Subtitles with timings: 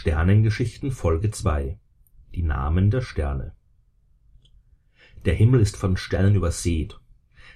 [0.00, 1.78] Sternengeschichten Folge 2
[2.34, 3.52] Die Namen der Sterne
[5.26, 6.98] Der Himmel ist von Sternen übersät.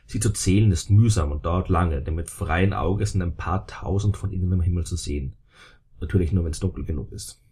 [0.04, 3.66] Sie zu zählen ist mühsam und dauert lange, denn mit freien Augen sind ein paar
[3.66, 5.36] tausend von ihnen am Himmel zu sehen.
[6.02, 7.42] Natürlich nur, wenn es dunkel genug ist.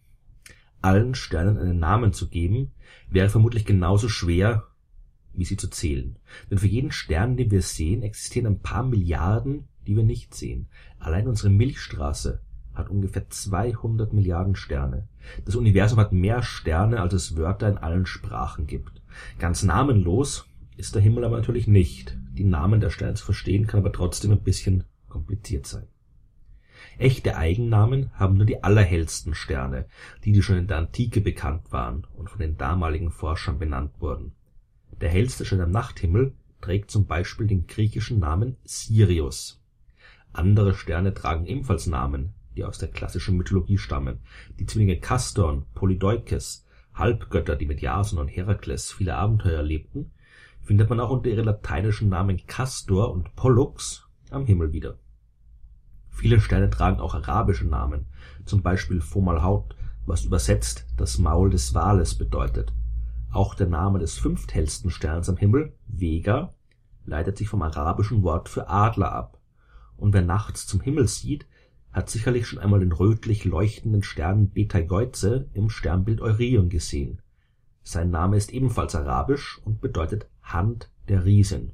[0.82, 2.72] Allen Sternen einen Namen zu geben,
[3.08, 4.66] wäre vermutlich genauso schwer,
[5.32, 6.18] wie sie zu zählen.
[6.50, 10.68] Denn für jeden Stern, den wir sehen, existieren ein paar Milliarden, die wir nicht sehen.
[10.98, 12.42] Allein unsere Milchstraße
[12.82, 15.08] hat ungefähr 200 Milliarden Sterne.
[15.44, 19.02] Das Universum hat mehr Sterne, als es Wörter in allen Sprachen gibt.
[19.38, 20.46] Ganz namenlos
[20.76, 22.16] ist der Himmel aber natürlich nicht.
[22.32, 25.86] Die Namen der Sterne zu verstehen kann aber trotzdem ein bisschen kompliziert sein.
[26.98, 29.86] Echte Eigennamen haben nur die allerhellsten Sterne,
[30.24, 34.32] die, die schon in der Antike bekannt waren und von den damaligen Forschern benannt wurden.
[35.00, 39.60] Der hellste Stern am Nachthimmel trägt zum Beispiel den griechischen Namen Sirius.
[40.32, 44.20] Andere Sterne tragen ebenfalls Namen, die aus der klassischen Mythologie stammen.
[44.58, 50.12] Die Zwillinge Kastor und Polydeukes, Halbgötter, die mit Jason und Herakles viele Abenteuer erlebten,
[50.60, 54.98] findet man auch unter ihren lateinischen Namen Castor und Pollux am Himmel wieder.
[56.08, 58.06] Viele Sterne tragen auch arabische Namen,
[58.44, 59.74] zum Beispiel Fomalhaut,
[60.06, 62.72] was übersetzt das Maul des Wales bedeutet.
[63.32, 66.52] Auch der Name des fünfthellsten Sterns am Himmel, Vega,
[67.06, 69.38] leitet sich vom arabischen Wort für Adler ab.
[69.96, 71.46] Und wer nachts zum Himmel sieht,
[71.92, 77.20] hat sicherlich schon einmal den rötlich leuchtenden Stern Betelgeuse im Sternbild Eurion gesehen.
[77.82, 81.72] Sein Name ist ebenfalls arabisch und bedeutet Hand der Riesin.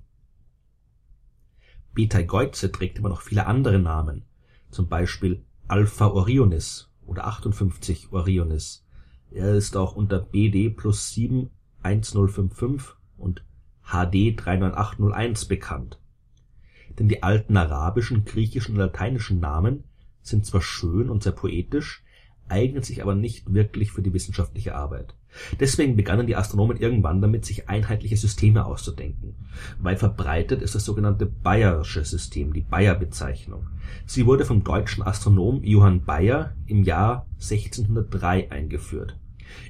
[1.94, 4.24] Betelgeuse trägt immer noch viele andere Namen,
[4.70, 8.84] zum Beispiel Alpha Orionis oder 58 Orionis.
[9.30, 11.50] Er ist auch unter BD plus 7
[11.82, 13.44] 1055 und
[13.82, 16.00] HD 39801 bekannt.
[16.98, 19.84] Denn die alten arabischen, griechischen und lateinischen Namen
[20.28, 22.04] sind zwar schön und sehr poetisch,
[22.48, 25.14] eignen sich aber nicht wirklich für die wissenschaftliche Arbeit.
[25.60, 29.34] Deswegen begannen die Astronomen irgendwann damit, sich einheitliche Systeme auszudenken.
[29.78, 33.66] Weit verbreitet ist das sogenannte Bayerische System, die Bayer-Bezeichnung.
[34.06, 39.18] Sie wurde vom deutschen Astronom Johann Bayer im Jahr 1603 eingeführt.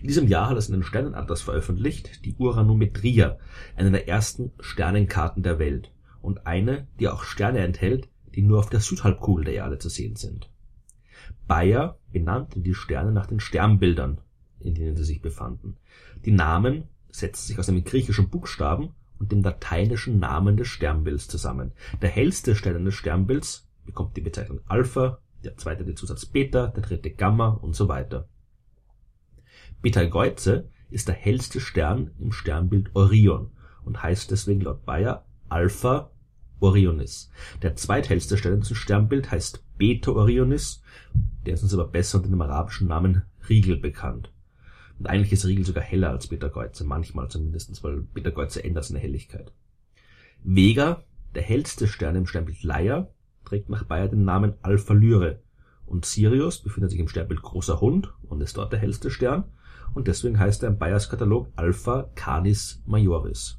[0.01, 3.39] In diesem Jahr hat er seinen Sternenatlas veröffentlicht, die Uranometria,
[3.77, 8.71] eine der ersten Sternenkarten der Welt und eine, die auch Sterne enthält, die nur auf
[8.71, 10.49] der Südhalbkugel der Erde zu sehen sind.
[11.49, 14.21] Bayer benannte die Sterne nach den Sternbildern,
[14.61, 15.77] in denen sie sich befanden.
[16.25, 21.73] Die Namen setzten sich aus einem griechischen Buchstaben und dem lateinischen Namen des Sternbilds zusammen.
[22.01, 26.85] Der hellste Stern des Sternbilds bekommt die Bezeichnung Alpha, der zweite den Zusatz Beta, der
[26.85, 28.29] dritte Gamma und so weiter.
[29.83, 33.51] Betelgeuse ist der hellste Stern im Sternbild Orion
[33.85, 36.13] und heißt deswegen laut Bayer Alpha
[36.61, 37.31] Orionis.
[37.63, 40.83] Der zweithellste Stern in diesem Sternbild heißt Beta Orionis,
[41.47, 44.33] der ist uns aber besser unter dem arabischen Namen Rigel bekannt.
[44.99, 49.53] Und eigentlich ist Rigel sogar heller als Betelgeuse, manchmal zumindest, weil Betelgeuse ändert seine Helligkeit.
[50.43, 51.05] Vega,
[51.35, 53.13] der hellste Stern im Sternbild Leier,
[53.45, 55.39] trägt nach Bayer den Namen Alpha Lyrae
[55.87, 59.45] und Sirius befindet sich im Sternbild Großer Hund und ist dort der hellste Stern
[59.95, 63.59] und deswegen heißt er im Bayers Katalog Alpha Canis Majoris.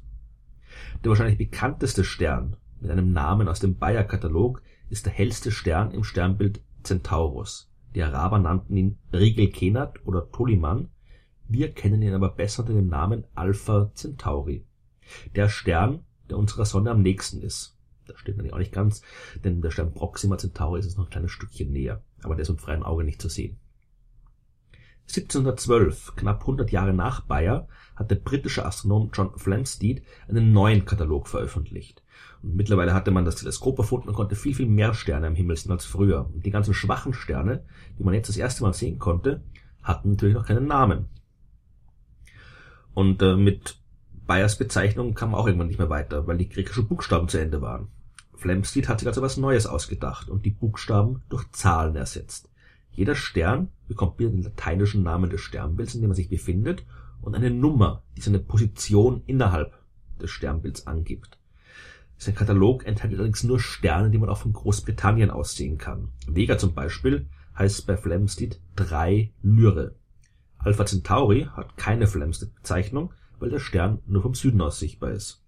[1.02, 6.04] Der wahrscheinlich bekannteste Stern mit einem Namen aus dem Bayer-Katalog ist der hellste Stern im
[6.04, 7.70] Sternbild Centaurus.
[7.94, 10.88] Die Araber nannten ihn Rigel Kenat oder Toliman,
[11.48, 14.64] wir kennen ihn aber besser unter dem Namen Alpha Centauri.
[15.34, 17.76] Der Stern, der unserer Sonne am nächsten ist.
[18.06, 19.02] Das stimmt natürlich auch nicht ganz,
[19.44, 22.60] denn der Stern Proxima Centauri ist noch ein kleines Stückchen näher, aber der ist mit
[22.60, 23.58] freiem Auge nicht zu sehen.
[25.08, 27.66] 1712, knapp 100 Jahre nach Bayer,
[27.96, 32.04] hat der britische Astronom John Flamsteed einen neuen Katalog veröffentlicht.
[32.42, 35.72] Mittlerweile hatte man das Teleskop erfunden und konnte viel, viel mehr Sterne am Himmel sehen
[35.72, 36.30] als früher.
[36.32, 37.64] Und die ganzen schwachen Sterne,
[37.98, 39.42] die man jetzt das erste Mal sehen konnte,
[39.82, 41.06] hatten natürlich noch keinen Namen.
[42.94, 43.78] Und äh, mit
[44.26, 47.60] Bayers Bezeichnung kam man auch irgendwann nicht mehr weiter, weil die griechischen Buchstaben zu Ende
[47.60, 47.88] waren.
[48.36, 52.48] Flamsteed hat sich also was Neues ausgedacht und die Buchstaben durch Zahlen ersetzt.
[52.90, 56.84] Jeder Stern bekommt wieder den lateinischen Namen des Sternbilds, in dem er sich befindet,
[57.20, 59.78] und eine Nummer, die seine Position innerhalb
[60.20, 61.39] des Sternbilds angibt.
[62.22, 66.10] Sein Katalog enthält allerdings nur Sterne, die man auch von Großbritannien aus sehen kann.
[66.26, 67.26] Vega zum Beispiel
[67.56, 69.94] heißt bei Flamsteed 3 Lyre.
[70.58, 75.42] Alpha Centauri hat keine Flamsteed-Bezeichnung, weil der Stern nur vom Süden aus sichtbar ist.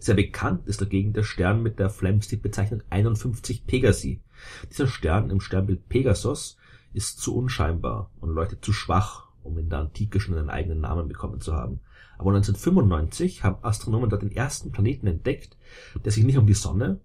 [0.00, 4.24] Sehr bekannt ist dagegen der Stern mit der Flamsteed-Bezeichnung 51 Pegasi.
[4.72, 6.56] Dieser Stern im Sternbild Pegasus
[6.92, 11.06] ist zu unscheinbar und leuchtet zu schwach, um in der Antike schon einen eigenen Namen
[11.06, 11.78] bekommen zu haben.
[12.18, 15.56] Aber 1995 haben Astronomen dort den ersten Planeten entdeckt,
[16.04, 17.00] der sich nicht um die Sonne,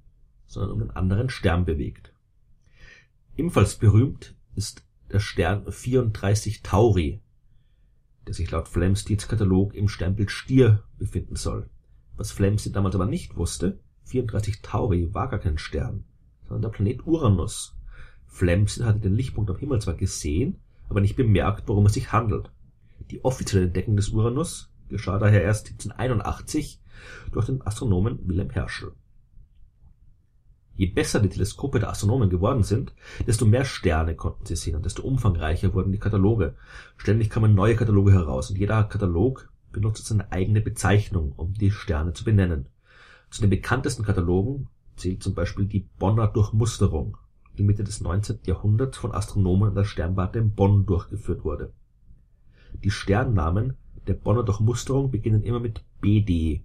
[0.46, 2.14] sondern um einen anderen Stern bewegt.
[3.38, 7.22] Ebenfalls berühmt ist der Stern 34 Tauri,
[8.28, 11.70] der sich laut Flamsteeds Katalog im Sternbild Stier befinden soll.
[12.18, 16.04] Was Flamsteed damals aber nicht wusste, 34 Tauri war gar kein Stern,
[16.44, 17.76] sondern der Planet Uranus.
[18.28, 20.60] Flamsteed hatte den Lichtpunkt am Himmel zwar gesehen,
[20.90, 22.52] aber nicht bemerkt, worum es sich handelt.
[23.10, 26.82] Die offizielle Entdeckung des Uranus geschah daher erst 1781
[27.32, 28.94] durch den Astronomen Wilhelm Herschel.
[30.80, 32.94] Je besser die Teleskope der Astronomen geworden sind,
[33.28, 36.56] desto mehr Sterne konnten sie sehen und desto umfangreicher wurden die Kataloge.
[36.96, 42.14] Ständig kamen neue Kataloge heraus und jeder Katalog benutzte seine eigene Bezeichnung, um die Sterne
[42.14, 42.68] zu benennen.
[43.30, 47.18] Zu den bekanntesten Katalogen zählt zum Beispiel die Bonner Durchmusterung,
[47.58, 48.40] die Mitte des 19.
[48.46, 51.74] Jahrhunderts von Astronomen an der Sternwarte in Bonn durchgeführt wurde.
[52.84, 53.76] Die Sternnamen
[54.08, 56.64] der Bonner Durchmusterung beginnen immer mit BD.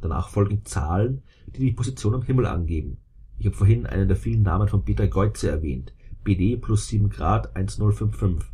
[0.00, 2.98] Danach folgen Zahlen, die die Position am Himmel angeben
[3.42, 5.92] ich habe vorhin einen der vielen Namen von Peter Geuze erwähnt.
[6.22, 8.48] BD plus 7 Grad 1055.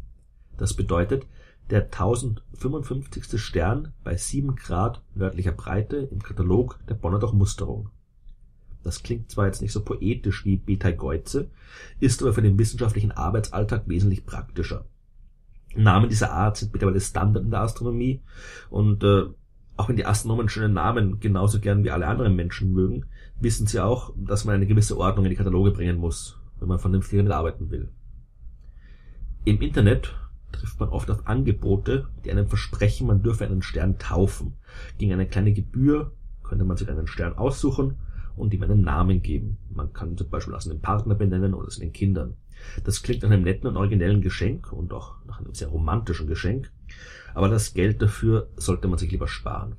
[0.56, 1.26] Das bedeutet,
[1.68, 3.38] der 1055.
[3.38, 7.90] Stern bei 7 Grad nördlicher Breite im Katalog der Bonner Durchmusterung.
[8.82, 11.50] Das klingt zwar jetzt nicht so poetisch wie Beta Geuze,
[12.00, 14.86] ist aber für den wissenschaftlichen Arbeitsalltag wesentlich praktischer.
[15.74, 18.22] Namen dieser Art sind mittlerweile Standard in der Astronomie
[18.70, 19.26] und äh,
[19.76, 23.04] auch wenn die Astronomen schöne Namen genauso gern wie alle anderen Menschen mögen,
[23.40, 26.80] wissen sie auch, dass man eine gewisse Ordnung in die Kataloge bringen muss, wenn man
[26.80, 27.88] vernünftig damit arbeiten will.
[29.44, 30.14] Im Internet
[30.50, 34.54] trifft man oft auf Angebote, die einem versprechen, man dürfe einen Stern taufen.
[34.98, 36.12] Gegen eine kleine Gebühr
[36.42, 37.96] könnte man sich einen Stern aussuchen
[38.36, 39.58] und ihm einen Namen geben.
[39.70, 42.34] Man kann zum Beispiel aus einem Partner benennen oder aus den Kindern.
[42.84, 46.70] Das klingt nach einem netten und originellen Geschenk und auch nach einem sehr romantischen Geschenk,
[47.34, 49.76] aber das Geld dafür sollte man sich lieber sparen.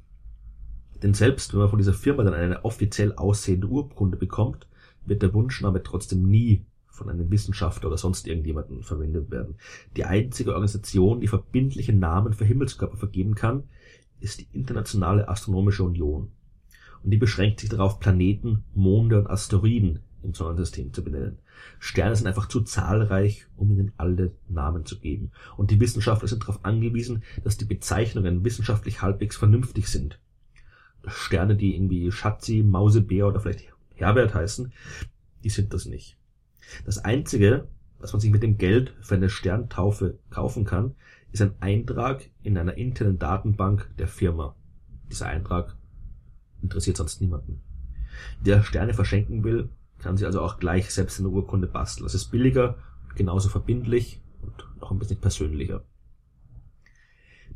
[1.02, 4.68] Denn selbst wenn man von dieser Firma dann eine offiziell aussehende Urkunde bekommt,
[5.06, 9.56] wird der Wunschname trotzdem nie von einem Wissenschaftler oder sonst irgendjemanden verwendet werden.
[9.96, 13.64] Die einzige Organisation, die verbindliche Namen für Himmelskörper vergeben kann,
[14.20, 16.31] ist die Internationale Astronomische Union.
[17.02, 21.40] Und die beschränkt sich darauf, Planeten, Monde und Asteroiden im Sonnensystem zu benennen.
[21.79, 25.31] Sterne sind einfach zu zahlreich, um ihnen alle Namen zu geben.
[25.57, 30.19] Und die Wissenschaftler sind darauf angewiesen, dass die Bezeichnungen wissenschaftlich halbwegs vernünftig sind.
[31.07, 34.71] Sterne, die irgendwie Schatzi, Mausebär oder vielleicht Herbert heißen,
[35.44, 36.17] die sind das nicht.
[36.85, 37.67] Das einzige,
[38.00, 40.95] was man sich mit dem Geld für eine Sterntaufe kaufen kann,
[41.31, 44.56] ist ein Eintrag in einer internen Datenbank der Firma.
[45.09, 45.75] Dieser Eintrag
[46.61, 47.61] interessiert sonst niemanden.
[48.41, 49.69] Wer Sterne verschenken will,
[50.00, 52.06] kann sie also auch gleich selbst eine Urkunde basteln.
[52.06, 52.78] Das ist billiger,
[53.16, 55.84] genauso verbindlich und noch ein bisschen persönlicher.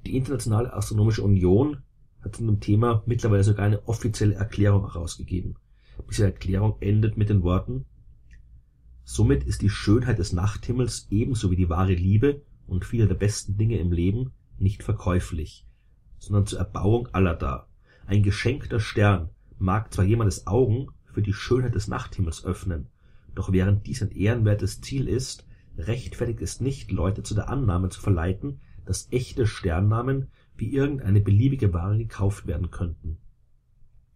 [0.05, 1.83] Die Internationale Astronomische Union
[2.21, 5.55] hat zu dem Thema mittlerweile sogar eine offizielle Erklärung herausgegeben.
[6.09, 7.85] Diese Erklärung endet mit den Worten
[9.05, 13.57] Somit ist die Schönheit des Nachthimmels ebenso wie die wahre Liebe und viele der besten
[13.57, 15.67] Dinge im Leben nicht verkäuflich,
[16.19, 17.67] sondern zur Erbauung aller da.
[18.05, 19.29] Ein geschenkter Stern
[19.59, 22.87] mag zwar jemandes Augen für die Schönheit des Nachthimmels öffnen,
[23.35, 25.45] doch während dies ein ehrenwertes Ziel ist,
[25.77, 30.27] rechtfertigt es nicht, Leute zu der Annahme zu verleiten, dass echte Sternnamen
[30.57, 33.17] wie irgendeine beliebige Ware gekauft werden könnten.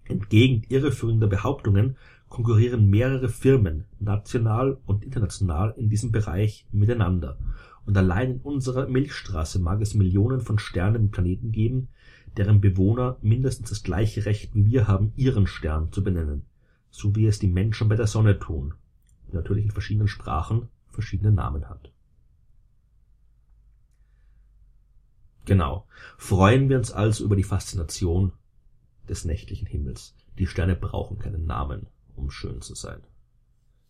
[0.04, 1.98] Entgegen irreführender Behauptungen
[2.30, 7.38] konkurrieren mehrere Firmen, national und international, in diesem Bereich miteinander,
[7.86, 11.88] und allein in unserer Milchstraße mag es Millionen von Sternen im Planeten geben,
[12.36, 16.46] deren Bewohner mindestens das gleiche Recht wie wir haben, ihren Stern zu benennen,
[16.98, 18.74] so wie es die Menschen bei der Sonne tun,
[19.28, 21.92] die natürlich in verschiedenen Sprachen verschiedene Namen hat
[25.48, 25.88] Genau.
[26.18, 28.34] Freuen wir uns also über die Faszination
[29.08, 30.14] des nächtlichen Himmels.
[30.38, 31.88] Die Sterne brauchen keinen Namen,
[32.18, 33.02] um schön zu sein.